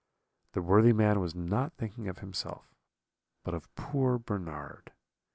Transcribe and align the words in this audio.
"The 0.53 0.63
worthy 0.63 0.93
man 0.93 1.19
was 1.19 1.35
not 1.35 1.73
thinking 1.77 2.07
of 2.07 2.17
himself, 2.17 2.73
but 3.43 3.53
of 3.53 3.69
poor 3.75 4.17
Bernard. 4.17 4.93